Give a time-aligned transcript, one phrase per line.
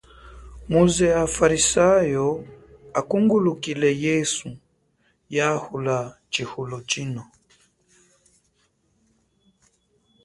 [0.71, 2.29] Muze afarisewu
[2.99, 4.47] akungulukile yesu
[5.35, 5.97] yahula
[6.33, 7.23] chihulo chino.